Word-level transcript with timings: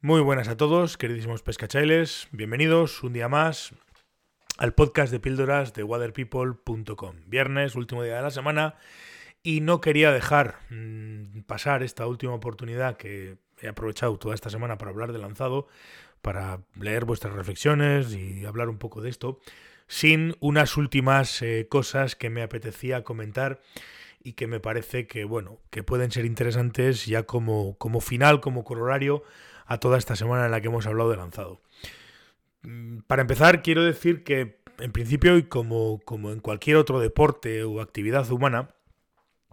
Muy 0.00 0.20
buenas 0.20 0.46
a 0.46 0.56
todos, 0.56 0.96
queridísimos 0.96 1.42
pescachailes. 1.42 2.28
Bienvenidos 2.30 3.02
un 3.02 3.12
día 3.12 3.28
más 3.28 3.72
al 4.56 4.72
podcast 4.72 5.10
de 5.10 5.18
píldoras 5.18 5.74
de 5.74 5.82
waterpeople.com. 5.82 7.16
Viernes, 7.26 7.74
último 7.74 8.04
día 8.04 8.14
de 8.14 8.22
la 8.22 8.30
semana, 8.30 8.76
y 9.42 9.60
no 9.60 9.80
quería 9.80 10.12
dejar 10.12 10.60
mmm, 10.70 11.40
pasar 11.48 11.82
esta 11.82 12.06
última 12.06 12.32
oportunidad 12.32 12.96
que 12.96 13.38
he 13.60 13.66
aprovechado 13.66 14.16
toda 14.20 14.36
esta 14.36 14.50
semana 14.50 14.78
para 14.78 14.92
hablar 14.92 15.12
de 15.12 15.18
lanzado, 15.18 15.66
para 16.22 16.60
leer 16.78 17.04
vuestras 17.04 17.34
reflexiones 17.34 18.14
y 18.14 18.44
hablar 18.44 18.68
un 18.68 18.78
poco 18.78 19.00
de 19.00 19.10
esto, 19.10 19.40
sin 19.88 20.36
unas 20.38 20.76
últimas 20.76 21.42
eh, 21.42 21.66
cosas 21.68 22.14
que 22.14 22.30
me 22.30 22.42
apetecía 22.42 23.02
comentar 23.02 23.60
y 24.22 24.34
que 24.34 24.46
me 24.46 24.60
parece 24.60 25.08
que, 25.08 25.24
bueno, 25.24 25.58
que 25.70 25.82
pueden 25.82 26.12
ser 26.12 26.24
interesantes 26.24 27.04
ya 27.06 27.24
como, 27.24 27.76
como 27.78 28.00
final, 28.00 28.40
como 28.40 28.62
corolario 28.62 29.24
a 29.68 29.78
toda 29.78 29.98
esta 29.98 30.16
semana 30.16 30.46
en 30.46 30.50
la 30.50 30.60
que 30.60 30.68
hemos 30.68 30.86
hablado 30.86 31.10
de 31.10 31.16
lanzado. 31.18 31.60
Mm, 32.62 33.00
para 33.06 33.22
empezar, 33.22 33.62
quiero 33.62 33.84
decir 33.84 34.24
que, 34.24 34.58
en 34.78 34.92
principio, 34.92 35.36
y 35.36 35.44
como, 35.44 36.00
como 36.04 36.32
en 36.32 36.40
cualquier 36.40 36.76
otro 36.78 36.98
deporte 36.98 37.62
o 37.62 37.80
actividad 37.80 38.28
humana, 38.32 38.70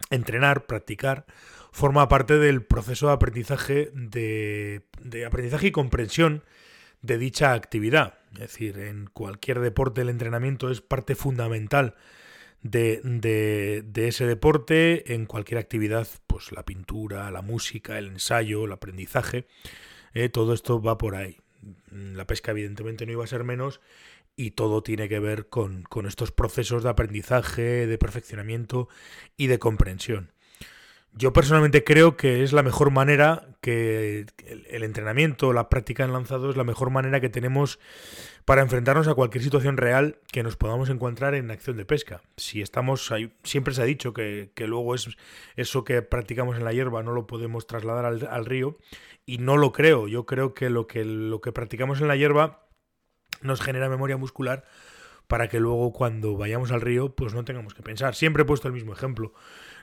entrenar, 0.09 0.65
practicar, 0.65 1.25
forma 1.71 2.07
parte 2.07 2.37
del 2.37 2.63
proceso 2.63 3.07
de 3.07 3.13
aprendizaje, 3.13 3.91
de, 3.93 4.87
de 5.01 5.25
aprendizaje 5.25 5.67
y 5.67 5.71
comprensión 5.71 6.43
de 7.01 7.17
dicha 7.17 7.53
actividad. 7.53 8.15
Es 8.33 8.39
decir, 8.39 8.79
en 8.79 9.07
cualquier 9.07 9.59
deporte 9.59 10.01
el 10.01 10.09
entrenamiento 10.09 10.71
es 10.71 10.81
parte 10.81 11.15
fundamental 11.15 11.95
de, 12.61 12.99
de, 13.03 13.83
de, 13.85 14.07
ese 14.07 14.25
deporte, 14.25 15.13
en 15.13 15.25
cualquier 15.25 15.59
actividad, 15.59 16.07
pues 16.25 16.51
la 16.51 16.63
pintura, 16.63 17.29
la 17.29 17.41
música, 17.41 17.99
el 17.99 18.07
ensayo, 18.07 18.65
el 18.65 18.71
aprendizaje, 18.71 19.45
eh, 20.15 20.29
todo 20.29 20.53
esto 20.53 20.81
va 20.81 20.97
por 20.97 21.15
ahí. 21.15 21.37
La 21.91 22.25
pesca 22.25 22.51
evidentemente 22.51 23.05
no 23.05 23.11
iba 23.11 23.23
a 23.23 23.27
ser 23.27 23.43
menos 23.43 23.81
y 24.35 24.51
todo 24.51 24.81
tiene 24.81 25.07
que 25.07 25.19
ver 25.19 25.47
con, 25.47 25.83
con 25.83 26.07
estos 26.07 26.31
procesos 26.31 26.83
de 26.83 26.89
aprendizaje, 26.89 27.85
de 27.85 27.97
perfeccionamiento 27.97 28.89
y 29.37 29.47
de 29.47 29.59
comprensión. 29.59 30.31
Yo 31.17 31.31
personalmente 31.31 31.85
creo 31.85 32.17
que 32.17 32.43
es 32.43 32.51
la 32.51 32.61
mejor 32.61 32.91
manera 32.91 33.47
que 33.61 34.25
el, 34.69 34.83
entrenamiento, 34.83 35.53
la 35.53 35.69
práctica 35.69 36.03
en 36.03 36.11
lanzado 36.11 36.49
es 36.49 36.57
la 36.57 36.65
mejor 36.65 36.89
manera 36.89 37.21
que 37.21 37.29
tenemos 37.29 37.79
para 38.45 38.61
enfrentarnos 38.61 39.07
a 39.07 39.15
cualquier 39.15 39.43
situación 39.43 39.77
real 39.77 40.19
que 40.31 40.43
nos 40.43 40.55
podamos 40.55 40.89
encontrar 40.89 41.33
en 41.33 41.51
acción 41.51 41.77
de 41.77 41.85
pesca. 41.85 42.21
Si 42.37 42.61
estamos 42.61 43.11
siempre 43.43 43.73
se 43.73 43.81
ha 43.81 43.85
dicho 43.85 44.13
que, 44.13 44.51
que 44.53 44.67
luego 44.67 44.95
es 44.95 45.09
eso 45.55 45.83
que 45.83 46.01
practicamos 46.01 46.55
en 46.55 46.63
la 46.63 46.71
hierba 46.71 47.03
no 47.03 47.11
lo 47.11 47.27
podemos 47.27 47.65
trasladar 47.67 48.05
al, 48.05 48.27
al, 48.29 48.45
río 48.45 48.77
y 49.25 49.39
no 49.39 49.57
lo 49.57 49.71
creo. 49.71 50.07
Yo 50.07 50.25
creo 50.25 50.53
que 50.53 50.69
lo 50.69 50.87
que 50.87 51.03
lo 51.03 51.41
que 51.41 51.51
practicamos 51.51 52.01
en 52.01 52.07
la 52.07 52.15
hierba 52.15 52.67
nos 53.41 53.61
genera 53.61 53.89
memoria 53.89 54.17
muscular 54.17 54.65
para 55.27 55.49
que 55.49 55.59
luego 55.59 55.91
cuando 55.91 56.37
vayamos 56.37 56.71
al 56.71 56.81
río 56.81 57.15
pues 57.15 57.33
no 57.33 57.43
tengamos 57.45 57.73
que 57.73 57.81
pensar. 57.81 58.13
Siempre 58.13 58.43
he 58.43 58.45
puesto 58.45 58.67
el 58.67 58.73
mismo 58.75 58.93
ejemplo 58.93 59.33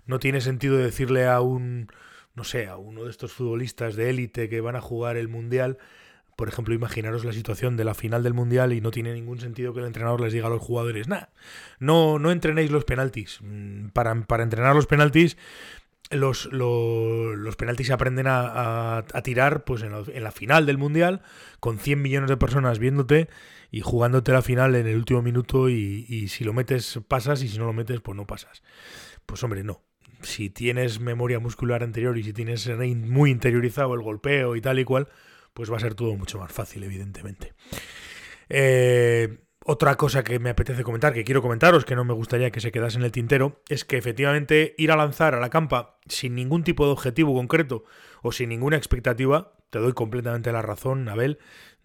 no 0.06 0.18
tiene 0.18 0.40
sentido 0.40 0.76
decirle 0.76 1.26
a 1.26 1.40
un, 1.40 1.88
no 2.34 2.44
sé, 2.44 2.66
a 2.66 2.76
uno 2.76 3.04
de 3.04 3.10
estos 3.10 3.32
futbolistas 3.32 3.96
de 3.96 4.10
élite 4.10 4.48
que 4.48 4.60
van 4.60 4.76
a 4.76 4.80
jugar 4.80 5.16
el 5.16 5.28
Mundial, 5.28 5.78
por 6.36 6.48
ejemplo, 6.48 6.74
imaginaros 6.74 7.24
la 7.24 7.32
situación 7.32 7.76
de 7.76 7.84
la 7.84 7.94
final 7.94 8.22
del 8.22 8.34
Mundial 8.34 8.72
y 8.72 8.80
no 8.80 8.90
tiene 8.90 9.12
ningún 9.12 9.40
sentido 9.40 9.72
que 9.72 9.80
el 9.80 9.86
entrenador 9.86 10.20
les 10.20 10.32
diga 10.32 10.46
a 10.46 10.50
los 10.50 10.62
jugadores, 10.62 11.08
nada, 11.08 11.30
no, 11.78 12.18
no 12.18 12.30
entrenéis 12.30 12.70
los 12.70 12.84
penaltis. 12.84 13.38
Mm, 13.42 13.88
para, 13.88 14.14
para 14.22 14.42
entrenar 14.42 14.74
los 14.74 14.86
penaltis, 14.86 15.36
los, 16.10 16.46
los, 16.52 17.36
los 17.36 17.56
penaltis 17.56 17.86
se 17.88 17.92
aprenden 17.92 18.26
a, 18.26 18.98
a, 18.98 19.22
tirar 19.22 19.64
pues 19.64 19.82
en 19.82 19.92
la, 19.92 20.02
en 20.06 20.24
la, 20.24 20.32
final 20.32 20.66
del 20.66 20.78
Mundial, 20.78 21.22
con 21.60 21.78
100 21.78 22.00
millones 22.00 22.30
de 22.30 22.36
personas 22.36 22.78
viéndote 22.78 23.28
y 23.70 23.80
jugándote 23.80 24.32
la 24.32 24.42
final 24.42 24.74
en 24.74 24.86
el 24.86 24.96
último 24.96 25.22
minuto 25.22 25.68
y, 25.68 26.06
y 26.08 26.28
si 26.28 26.44
lo 26.44 26.52
metes 26.52 27.00
pasas 27.08 27.42
y 27.42 27.48
si 27.48 27.58
no 27.58 27.66
lo 27.66 27.72
metes 27.72 28.00
pues 28.00 28.16
no 28.16 28.26
pasas. 28.26 28.62
Pues 29.26 29.42
hombre, 29.42 29.64
no 29.64 29.82
si 30.22 30.50
tienes 30.50 31.00
memoria 31.00 31.38
muscular 31.38 31.82
anterior 31.82 32.16
y 32.18 32.22
si 32.22 32.32
tienes 32.32 32.68
muy 32.78 33.30
interiorizado 33.30 33.94
el 33.94 34.02
golpeo 34.02 34.56
y 34.56 34.60
tal 34.60 34.78
y 34.78 34.84
cual, 34.84 35.08
pues 35.54 35.70
va 35.70 35.76
a 35.76 35.80
ser 35.80 35.94
todo 35.94 36.16
mucho 36.16 36.38
más 36.38 36.52
fácil, 36.52 36.82
evidentemente. 36.84 37.54
Eh, 38.48 39.38
otra 39.64 39.96
cosa 39.96 40.24
que 40.24 40.38
me 40.38 40.50
apetece 40.50 40.82
comentar, 40.82 41.12
que 41.12 41.24
quiero 41.24 41.40
comentaros, 41.40 41.84
que 41.84 41.94
no 41.94 42.04
me 42.04 42.14
gustaría 42.14 42.50
que 42.50 42.60
se 42.60 42.72
quedase 42.72 42.98
en 42.98 43.04
el 43.04 43.12
tintero, 43.12 43.62
es 43.68 43.84
que 43.84 43.96
efectivamente 43.96 44.74
ir 44.76 44.90
a 44.90 44.96
lanzar 44.96 45.34
a 45.34 45.40
la 45.40 45.50
campa 45.50 45.98
sin 46.06 46.34
ningún 46.34 46.64
tipo 46.64 46.84
de 46.84 46.92
objetivo 46.92 47.34
concreto 47.34 47.84
o 48.22 48.32
sin 48.32 48.48
ninguna 48.48 48.76
expectativa, 48.76 49.54
te 49.70 49.78
doy 49.78 49.92
completamente 49.92 50.50
la 50.50 50.62
razón, 50.62 51.08
Abel, 51.08 51.38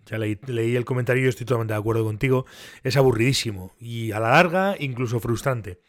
ya 0.06 0.18
leí, 0.18 0.40
leí 0.48 0.76
el 0.76 0.86
comentario 0.86 1.26
y 1.26 1.30
estoy 1.30 1.46
totalmente 1.46 1.74
de 1.74 1.80
acuerdo 1.80 2.04
contigo, 2.04 2.46
es 2.84 2.98
aburridísimo 2.98 3.74
y 3.80 4.12
a 4.12 4.20
la 4.20 4.32
larga 4.32 4.76
incluso 4.80 5.20
frustrante. 5.20 5.80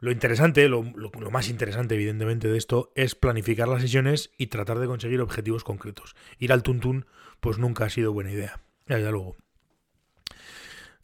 Lo 0.00 0.10
interesante, 0.10 0.66
lo, 0.68 0.82
lo, 0.82 1.30
más 1.30 1.50
interesante 1.50 1.94
evidentemente 1.94 2.48
de 2.48 2.56
esto 2.56 2.90
es 2.94 3.14
planificar 3.14 3.68
las 3.68 3.82
sesiones 3.82 4.30
y 4.38 4.46
tratar 4.46 4.78
de 4.78 4.86
conseguir 4.86 5.20
objetivos 5.20 5.62
concretos. 5.62 6.16
Ir 6.38 6.52
al 6.54 6.62
tuntún 6.62 7.04
pues 7.40 7.58
nunca 7.58 7.84
ha 7.84 7.90
sido 7.90 8.12
buena 8.14 8.32
idea. 8.32 8.60
Ya 8.86 8.98
luego. 8.98 9.36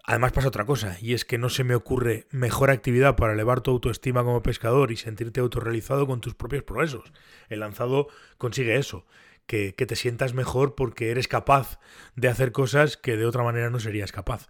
Además 0.02 0.32
pasa 0.32 0.48
otra 0.48 0.64
cosa, 0.64 0.96
y 1.00 1.12
es 1.14 1.24
que 1.24 1.36
no 1.36 1.50
se 1.50 1.64
me 1.64 1.74
ocurre 1.74 2.26
mejor 2.30 2.70
actividad 2.70 3.16
para 3.16 3.32
elevar 3.32 3.60
tu 3.60 3.72
autoestima 3.72 4.22
como 4.22 4.42
pescador 4.42 4.92
y 4.92 4.96
sentirte 4.96 5.40
autorrealizado 5.40 6.06
con 6.06 6.20
tus 6.20 6.34
propios 6.34 6.62
progresos. 6.62 7.12
El 7.48 7.60
lanzado 7.60 8.06
consigue 8.38 8.76
eso, 8.76 9.04
que, 9.46 9.74
que 9.74 9.84
te 9.84 9.96
sientas 9.96 10.32
mejor 10.32 10.74
porque 10.74 11.10
eres 11.10 11.28
capaz 11.28 11.80
de 12.14 12.28
hacer 12.28 12.52
cosas 12.52 12.96
que 12.96 13.16
de 13.16 13.26
otra 13.26 13.42
manera 13.42 13.68
no 13.68 13.80
serías 13.80 14.12
capaz. 14.12 14.48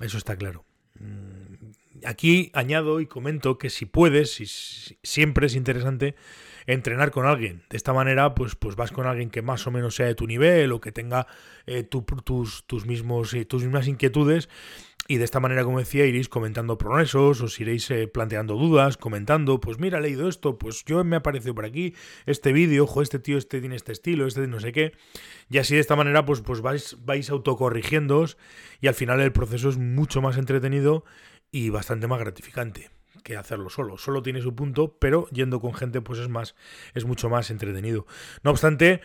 Eso 0.00 0.18
está 0.18 0.36
claro. 0.36 0.66
Aquí 2.04 2.50
añado 2.54 3.00
y 3.00 3.06
comento 3.06 3.58
que 3.58 3.70
si 3.70 3.86
puedes, 3.86 4.32
si, 4.34 4.46
si, 4.46 4.98
siempre 5.02 5.46
es 5.46 5.54
interesante 5.54 6.14
entrenar 6.68 7.10
con 7.10 7.26
alguien. 7.26 7.64
De 7.70 7.76
esta 7.76 7.92
manera, 7.92 8.34
pues, 8.34 8.54
pues 8.54 8.76
vas 8.76 8.92
con 8.92 9.06
alguien 9.06 9.30
que 9.30 9.42
más 9.42 9.66
o 9.66 9.70
menos 9.70 9.96
sea 9.96 10.06
de 10.06 10.14
tu 10.14 10.26
nivel 10.26 10.70
o 10.72 10.80
que 10.80 10.92
tenga 10.92 11.26
eh, 11.66 11.82
tu, 11.82 12.02
tus, 12.02 12.64
tus, 12.66 12.86
mismos, 12.86 13.32
eh, 13.34 13.44
tus 13.44 13.62
mismas 13.62 13.88
inquietudes. 13.88 14.48
Y 15.10 15.16
de 15.16 15.24
esta 15.24 15.40
manera, 15.40 15.64
como 15.64 15.78
decía, 15.78 16.04
iréis 16.04 16.28
comentando 16.28 16.76
progresos, 16.76 17.40
os 17.40 17.58
iréis 17.58 17.90
eh, 17.90 18.08
planteando 18.08 18.56
dudas, 18.56 18.98
comentando, 18.98 19.58
pues 19.58 19.78
mira, 19.78 19.96
he 19.96 20.02
leído 20.02 20.28
esto, 20.28 20.58
pues 20.58 20.84
yo 20.84 21.02
me 21.02 21.16
ha 21.16 21.20
aparecido 21.20 21.54
por 21.54 21.64
aquí, 21.64 21.94
este 22.26 22.52
vídeo, 22.52 22.84
ojo, 22.84 23.00
este 23.00 23.18
tío 23.18 23.38
este 23.38 23.60
tiene 23.60 23.74
este 23.74 23.92
estilo, 23.92 24.26
este 24.26 24.46
no 24.46 24.60
sé 24.60 24.72
qué. 24.72 24.92
Y 25.48 25.56
así 25.56 25.74
de 25.74 25.80
esta 25.80 25.96
manera, 25.96 26.26
pues, 26.26 26.42
pues 26.42 26.60
vais, 26.60 26.98
vais 27.06 27.30
autocorrigiéndoos 27.30 28.36
y 28.82 28.88
al 28.88 28.94
final 28.94 29.22
el 29.22 29.32
proceso 29.32 29.70
es 29.70 29.78
mucho 29.78 30.20
más 30.20 30.36
entretenido 30.36 31.04
y 31.50 31.70
bastante 31.70 32.06
más 32.06 32.20
gratificante 32.20 32.90
que 33.22 33.36
hacerlo 33.36 33.68
solo. 33.70 33.98
Solo 33.98 34.22
tiene 34.22 34.40
su 34.40 34.54
punto, 34.54 34.96
pero 34.98 35.28
yendo 35.30 35.60
con 35.60 35.74
gente 35.74 36.00
pues 36.00 36.18
es 36.18 36.28
más 36.28 36.54
es 36.94 37.04
mucho 37.04 37.28
más 37.28 37.50
entretenido. 37.50 38.06
No 38.42 38.50
obstante, 38.50 39.00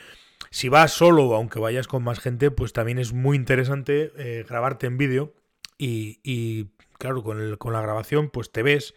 si 0.49 0.69
vas 0.69 0.93
solo, 0.93 1.35
aunque 1.35 1.59
vayas 1.59 1.87
con 1.87 2.03
más 2.03 2.19
gente, 2.19 2.51
pues 2.51 2.73
también 2.73 2.99
es 2.99 3.13
muy 3.13 3.37
interesante 3.37 4.11
eh, 4.17 4.45
grabarte 4.47 4.87
en 4.87 4.97
vídeo 4.97 5.33
y, 5.77 6.19
y, 6.23 6.67
claro, 6.99 7.23
con, 7.23 7.41
el, 7.41 7.57
con 7.57 7.73
la 7.73 7.81
grabación 7.81 8.29
pues 8.29 8.51
te 8.51 8.63
ves 8.63 8.93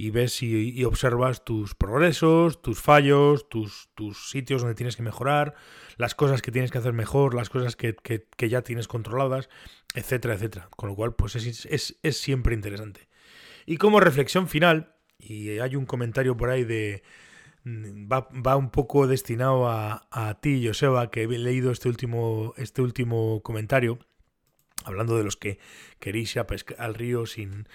y 0.00 0.10
ves 0.10 0.42
y, 0.42 0.82
observas 0.84 1.44
tus 1.44 1.74
progresos, 1.74 2.62
tus 2.62 2.80
fallos, 2.80 3.50
tus, 3.50 3.90
tus, 3.94 4.30
sitios 4.30 4.62
donde 4.62 4.74
tienes 4.74 4.96
que 4.96 5.02
mejorar, 5.02 5.54
las 5.98 6.14
cosas 6.14 6.40
que 6.40 6.50
tienes 6.50 6.70
que 6.70 6.78
hacer 6.78 6.94
mejor, 6.94 7.34
las 7.34 7.50
cosas 7.50 7.76
que, 7.76 7.94
que, 7.94 8.26
que 8.34 8.48
ya 8.48 8.62
tienes 8.62 8.88
controladas, 8.88 9.50
etcétera, 9.94 10.32
etcétera. 10.32 10.70
Con 10.74 10.88
lo 10.88 10.94
cual, 10.94 11.14
pues 11.14 11.36
es, 11.36 11.66
es, 11.66 11.98
es, 12.02 12.16
siempre 12.16 12.54
interesante. 12.54 13.08
Y 13.66 13.76
como 13.76 14.00
reflexión 14.00 14.48
final, 14.48 14.94
y 15.18 15.58
hay 15.58 15.76
un 15.76 15.84
comentario 15.84 16.34
por 16.34 16.48
ahí 16.48 16.64
de... 16.64 17.02
Va, 17.66 18.26
va 18.30 18.56
un 18.56 18.70
poco 18.70 19.06
destinado 19.06 19.68
a, 19.68 20.08
a 20.10 20.40
ti, 20.40 20.66
Joseba, 20.66 21.10
que 21.10 21.24
he 21.24 21.26
leído 21.26 21.72
este 21.72 21.90
último, 21.90 22.54
este 22.56 22.80
último 22.80 23.42
comentario, 23.42 23.98
hablando 24.82 25.18
de 25.18 25.24
los 25.24 25.36
que 25.36 25.58
queréis 25.98 26.34
ir 26.36 26.40
a 26.40 26.46
pescar 26.46 26.80
al 26.80 26.94
río 26.94 27.26
sin 27.26 27.66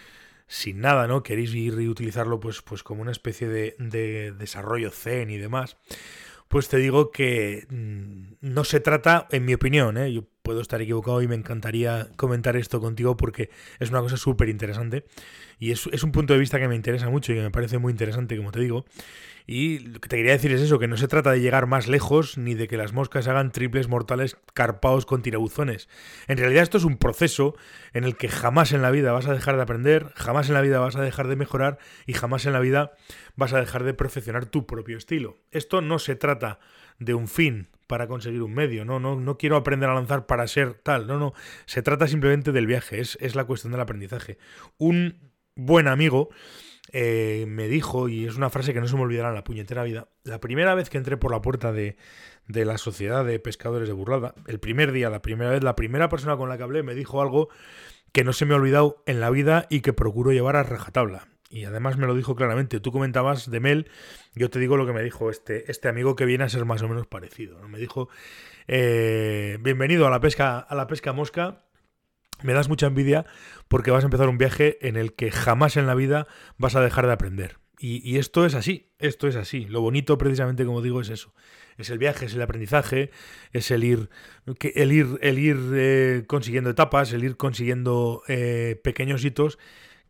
sin 0.47 0.81
nada, 0.81 1.07
¿no? 1.07 1.23
Queréis 1.23 1.53
ir 1.53 1.79
y 1.79 1.87
utilizarlo 1.87 2.39
pues, 2.39 2.61
pues 2.61 2.83
como 2.83 3.01
una 3.01 3.11
especie 3.11 3.47
de, 3.47 3.75
de 3.79 4.31
desarrollo 4.31 4.91
zen 4.91 5.29
y 5.29 5.37
demás, 5.37 5.77
pues 6.47 6.69
te 6.69 6.77
digo 6.77 7.11
que 7.11 7.65
mmm, 7.69 8.33
no 8.41 8.63
se 8.63 8.79
trata, 8.79 9.27
en 9.31 9.45
mi 9.45 9.53
opinión, 9.53 9.97
¿eh? 9.97 10.23
Puedo 10.45 10.61
estar 10.61 10.81
equivocado 10.81 11.21
y 11.23 11.27
me 11.27 11.35
encantaría 11.35 12.07
comentar 12.15 12.55
esto 12.55 12.79
contigo 12.79 13.17
porque 13.17 13.49
es 13.79 13.89
una 13.89 13.99
cosa 13.99 14.15
súper 14.15 14.47
interesante 14.47 15.03
y 15.59 15.71
es, 15.71 15.89
es 15.91 16.03
un 16.03 16.11
punto 16.11 16.33
de 16.33 16.39
vista 16.39 16.59
que 16.59 16.67
me 16.67 16.75
interesa 16.75 17.09
mucho 17.09 17.33
y 17.33 17.35
que 17.35 17.41
me 17.41 17.51
parece 17.51 17.79
muy 17.79 17.91
interesante, 17.91 18.37
como 18.37 18.51
te 18.51 18.59
digo. 18.59 18.85
Y 19.47 19.79
lo 19.79 19.99
que 19.99 20.09
te 20.09 20.17
quería 20.17 20.31
decir 20.31 20.51
es 20.51 20.61
eso, 20.61 20.79
que 20.79 20.87
no 20.87 20.97
se 20.97 21.07
trata 21.07 21.31
de 21.31 21.39
llegar 21.39 21.67
más 21.67 21.87
lejos 21.87 22.37
ni 22.37 22.55
de 22.55 22.67
que 22.67 22.77
las 22.77 22.93
moscas 22.93 23.27
hagan 23.27 23.51
triples 23.51 23.87
mortales 23.87 24.37
carpados 24.53 25.05
con 25.05 25.21
tirabuzones. 25.21 25.87
En 26.27 26.37
realidad 26.37 26.63
esto 26.63 26.77
es 26.77 26.83
un 26.83 26.97
proceso 26.97 27.55
en 27.93 28.05
el 28.05 28.17
que 28.17 28.27
jamás 28.27 28.71
en 28.71 28.81
la 28.81 28.91
vida 28.91 29.11
vas 29.11 29.27
a 29.27 29.33
dejar 29.33 29.55
de 29.55 29.61
aprender, 29.61 30.11
jamás 30.15 30.47
en 30.47 30.55
la 30.55 30.61
vida 30.61 30.79
vas 30.79 30.95
a 30.95 31.01
dejar 31.01 31.27
de 31.27 31.35
mejorar 31.35 31.77
y 32.07 32.13
jamás 32.13 32.45
en 32.45 32.53
la 32.53 32.59
vida 32.59 32.93
vas 33.35 33.53
a 33.53 33.59
dejar 33.59 33.83
de 33.83 33.93
perfeccionar 33.93 34.47
tu 34.47 34.65
propio 34.65 34.97
estilo. 34.97 35.37
Esto 35.51 35.81
no 35.81 35.99
se 35.99 36.15
trata 36.15 36.59
de 36.99 37.13
un 37.13 37.27
fin 37.27 37.69
para 37.87 38.07
conseguir 38.07 38.41
un 38.41 38.53
medio, 38.53 38.83
no, 38.83 38.99
no, 38.99 39.15
no 39.15 39.37
quiero 39.37 39.57
aprender 39.57 39.89
a 39.89 39.93
lanzar 39.93 40.25
para 40.25 40.47
ser 40.47 40.73
tal, 40.73 41.05
no, 41.07 41.19
no, 41.19 41.33
se 41.65 41.81
trata 41.81 42.07
simplemente 42.07 42.51
del 42.51 42.65
viaje, 42.65 42.99
es, 42.99 43.17
es 43.21 43.35
la 43.35 43.45
cuestión 43.45 43.71
del 43.71 43.81
aprendizaje. 43.81 44.37
Un 44.77 45.31
buen 45.55 45.87
amigo 45.87 46.29
eh, 46.91 47.45
me 47.47 47.67
dijo, 47.67 48.09
y 48.09 48.25
es 48.25 48.37
una 48.37 48.49
frase 48.49 48.73
que 48.73 48.81
no 48.81 48.87
se 48.87 48.95
me 48.95 49.03
olvidará 49.03 49.29
en 49.29 49.35
la 49.35 49.43
puñetera 49.43 49.83
vida, 49.83 50.07
la 50.23 50.39
primera 50.39 50.73
vez 50.75 50.89
que 50.89 50.97
entré 50.97 51.17
por 51.17 51.31
la 51.31 51.41
puerta 51.41 51.71
de, 51.71 51.97
de 52.47 52.65
la 52.65 52.77
Sociedad 52.77 53.25
de 53.25 53.39
Pescadores 53.39 53.87
de 53.87 53.93
Burrada, 53.93 54.33
el 54.47 54.59
primer 54.59 54.91
día, 54.91 55.09
la 55.09 55.21
primera 55.21 55.51
vez, 55.51 55.63
la 55.63 55.75
primera 55.75 56.09
persona 56.09 56.37
con 56.37 56.49
la 56.49 56.57
que 56.57 56.63
hablé 56.63 56.83
me 56.83 56.95
dijo 56.95 57.21
algo 57.21 57.49
que 58.11 58.23
no 58.23 58.33
se 58.33 58.45
me 58.45 58.53
ha 58.53 58.57
olvidado 58.57 59.03
en 59.05 59.19
la 59.19 59.29
vida 59.29 59.67
y 59.69 59.81
que 59.81 59.93
procuro 59.93 60.31
llevar 60.31 60.55
a 60.55 60.63
rajatabla. 60.63 61.27
Y 61.55 61.63
además 61.63 61.95
me 61.95 62.05
lo 62.05 62.13
dijo 62.13 62.35
claramente. 62.35 62.81
Tú 62.81 62.91
comentabas 62.91 63.49
de 63.49 63.61
Mel, 63.61 63.89
yo 64.33 64.49
te 64.49 64.59
digo 64.59 64.75
lo 64.75 64.85
que 64.85 64.91
me 64.91 65.01
dijo 65.01 65.29
este, 65.29 65.71
este 65.71 65.87
amigo 65.87 66.17
que 66.17 66.25
viene 66.25 66.43
a 66.43 66.49
ser 66.49 66.65
más 66.65 66.81
o 66.81 66.89
menos 66.89 67.07
parecido. 67.07 67.65
Me 67.69 67.79
dijo, 67.79 68.09
eh, 68.67 69.57
bienvenido 69.61 70.05
a 70.05 70.09
la 70.09 70.19
pesca, 70.19 70.59
a 70.59 70.75
la 70.75 70.87
pesca 70.87 71.13
mosca. 71.13 71.63
Me 72.43 72.51
das 72.51 72.67
mucha 72.67 72.87
envidia 72.87 73.25
porque 73.69 73.89
vas 73.89 74.03
a 74.03 74.07
empezar 74.07 74.27
un 74.27 74.37
viaje 74.37 74.85
en 74.85 74.97
el 74.97 75.13
que 75.13 75.31
jamás 75.31 75.77
en 75.77 75.87
la 75.87 75.95
vida 75.95 76.27
vas 76.57 76.75
a 76.75 76.81
dejar 76.81 77.05
de 77.05 77.13
aprender. 77.13 77.57
Y, 77.79 78.17
esto 78.17 78.45
es 78.45 78.53
así, 78.53 78.91
esto 78.99 79.27
es 79.27 79.37
así. 79.37 79.65
Lo 79.65 79.79
bonito, 79.79 80.17
precisamente, 80.17 80.65
como 80.65 80.81
digo, 80.81 80.99
es 80.99 81.09
eso. 81.09 81.33
Es 81.77 81.89
el 81.89 81.99
viaje, 81.99 82.25
es 82.25 82.33
el 82.33 82.41
aprendizaje, 82.41 83.11
es 83.53 83.71
el 83.71 83.83
ir, 83.85 84.09
el 84.45 84.91
ir, 84.91 85.19
el 85.21 85.39
ir 85.39 85.57
eh, 85.73 86.23
consiguiendo 86.27 86.69
etapas, 86.69 87.13
el 87.13 87.23
ir 87.23 87.37
consiguiendo 87.37 88.23
eh, 88.27 88.79
pequeños 88.83 89.23
hitos 89.23 89.57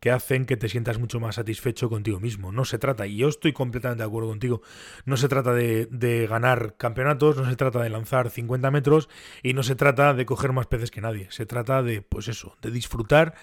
que 0.00 0.10
hacen 0.10 0.46
que 0.46 0.56
te 0.56 0.68
sientas 0.68 0.98
mucho 0.98 1.20
más 1.20 1.36
satisfecho 1.36 1.88
contigo 1.88 2.20
mismo. 2.20 2.52
No 2.52 2.64
se 2.64 2.78
trata, 2.78 3.06
y 3.06 3.16
yo 3.16 3.28
estoy 3.28 3.52
completamente 3.52 4.02
de 4.02 4.08
acuerdo 4.08 4.28
contigo, 4.28 4.62
no 5.04 5.16
se 5.16 5.28
trata 5.28 5.52
de, 5.52 5.86
de, 5.86 6.26
ganar 6.26 6.76
campeonatos, 6.76 7.36
no 7.36 7.48
se 7.48 7.56
trata 7.56 7.82
de 7.82 7.90
lanzar 7.90 8.30
50 8.30 8.70
metros 8.70 9.08
y 9.42 9.54
no 9.54 9.62
se 9.62 9.76
trata 9.76 10.14
de 10.14 10.26
coger 10.26 10.52
más 10.52 10.66
peces 10.66 10.90
que 10.90 11.00
nadie. 11.00 11.28
Se 11.30 11.46
trata 11.46 11.82
de, 11.82 12.02
pues 12.02 12.28
eso, 12.28 12.56
de 12.62 12.70
disfrutar 12.70 13.34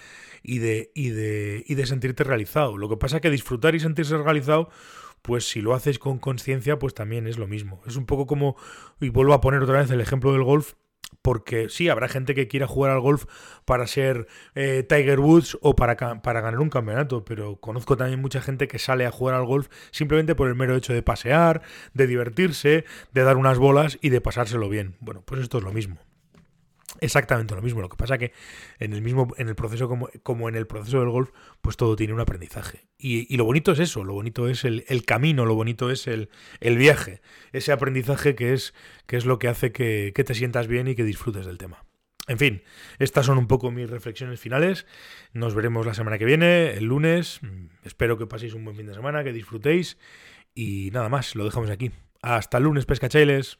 y 0.42 0.58
de, 0.58 0.90
y 0.94 1.10
de, 1.10 1.64
y 1.66 1.74
de 1.74 1.86
sentirte 1.86 2.24
realizado. 2.24 2.76
Lo 2.78 2.88
que 2.88 2.96
pasa 2.96 3.16
es 3.16 3.22
que 3.22 3.30
disfrutar 3.30 3.74
y 3.74 3.80
sentirse 3.80 4.16
realizado 4.16 4.70
pues 5.22 5.48
si 5.48 5.62
lo 5.62 5.72
haces 5.72 5.98
con 5.98 6.18
conciencia, 6.18 6.78
pues 6.78 6.92
también 6.92 7.26
es 7.26 7.38
lo 7.38 7.46
mismo. 7.46 7.80
Es 7.86 7.96
un 7.96 8.04
poco 8.04 8.26
como, 8.26 8.56
y 9.00 9.08
vuelvo 9.08 9.32
a 9.32 9.40
poner 9.40 9.62
otra 9.62 9.78
vez 9.78 9.90
el 9.90 10.02
ejemplo 10.02 10.32
del 10.32 10.42
golf, 10.42 10.74
porque 11.22 11.68
sí, 11.70 11.88
habrá 11.88 12.08
gente 12.08 12.34
que 12.34 12.48
quiera 12.48 12.66
jugar 12.66 12.92
al 12.92 13.00
golf 13.00 13.24
para 13.64 13.86
ser 13.86 14.26
eh, 14.54 14.84
Tiger 14.86 15.20
Woods 15.20 15.56
o 15.62 15.74
para, 15.74 15.96
para 15.96 16.40
ganar 16.40 16.60
un 16.60 16.70
campeonato, 16.70 17.24
pero 17.24 17.56
conozco 17.56 17.96
también 17.96 18.20
mucha 18.20 18.40
gente 18.40 18.68
que 18.68 18.78
sale 18.78 19.06
a 19.06 19.10
jugar 19.10 19.34
al 19.34 19.46
golf 19.46 19.68
simplemente 19.90 20.34
por 20.34 20.48
el 20.48 20.54
mero 20.54 20.76
hecho 20.76 20.92
de 20.92 21.02
pasear, 21.02 21.62
de 21.94 22.06
divertirse, 22.06 22.84
de 23.12 23.22
dar 23.22 23.36
unas 23.36 23.58
bolas 23.58 23.98
y 24.02 24.10
de 24.10 24.20
pasárselo 24.20 24.68
bien. 24.68 24.96
Bueno, 25.00 25.22
pues 25.24 25.40
esto 25.40 25.58
es 25.58 25.64
lo 25.64 25.72
mismo 25.72 25.98
exactamente 27.04 27.54
lo 27.54 27.62
mismo. 27.62 27.80
Lo 27.80 27.88
que 27.88 27.96
pasa 27.96 28.18
que 28.18 28.32
en 28.78 28.92
el 28.92 29.02
mismo, 29.02 29.34
en 29.38 29.48
el 29.48 29.54
proceso 29.54 29.88
como, 29.88 30.08
como 30.22 30.48
en 30.48 30.56
el 30.56 30.66
proceso 30.66 31.00
del 31.00 31.10
golf, 31.10 31.30
pues 31.62 31.76
todo 31.76 31.96
tiene 31.96 32.12
un 32.12 32.20
aprendizaje. 32.20 32.86
Y, 32.98 33.36
lo 33.36 33.44
bonito 33.44 33.72
es 33.72 33.78
eso, 33.78 34.04
lo 34.04 34.14
bonito 34.14 34.48
es 34.48 34.64
el, 34.64 35.04
camino, 35.04 35.44
lo 35.44 35.54
bonito 35.54 35.90
es 35.90 36.06
el, 36.06 36.30
el, 36.60 36.78
viaje, 36.78 37.20
ese 37.52 37.72
aprendizaje 37.72 38.34
que 38.34 38.54
es, 38.54 38.74
que 39.06 39.16
es 39.16 39.26
lo 39.26 39.38
que 39.38 39.48
hace 39.48 39.72
que, 39.72 40.12
que 40.14 40.24
te 40.24 40.34
sientas 40.34 40.66
bien 40.66 40.88
y 40.88 40.94
que 40.94 41.04
disfrutes 41.04 41.46
del 41.46 41.58
tema. 41.58 41.84
En 42.26 42.38
fin, 42.38 42.62
estas 42.98 43.26
son 43.26 43.36
un 43.36 43.46
poco 43.46 43.70
mis 43.70 43.90
reflexiones 43.90 44.40
finales. 44.40 44.86
Nos 45.34 45.54
veremos 45.54 45.84
la 45.84 45.92
semana 45.92 46.16
que 46.16 46.24
viene, 46.24 46.72
el 46.72 46.84
lunes. 46.84 47.40
Espero 47.82 48.16
que 48.16 48.26
paséis 48.26 48.54
un 48.54 48.64
buen 48.64 48.76
fin 48.76 48.86
de 48.86 48.94
semana, 48.94 49.22
que 49.24 49.32
disfrutéis. 49.32 49.98
Y 50.54 50.90
nada 50.92 51.10
más, 51.10 51.34
lo 51.34 51.44
dejamos 51.44 51.68
aquí. 51.68 51.90
Hasta 52.22 52.56
el 52.56 52.64
lunes, 52.64 52.86
pescachailes. 52.86 53.58